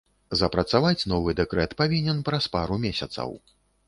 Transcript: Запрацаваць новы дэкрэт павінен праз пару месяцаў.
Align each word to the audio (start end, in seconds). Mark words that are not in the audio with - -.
Запрацаваць 0.37 1.07
новы 1.11 1.35
дэкрэт 1.39 1.75
павінен 1.81 2.23
праз 2.31 2.47
пару 2.57 2.79
месяцаў. 2.87 3.37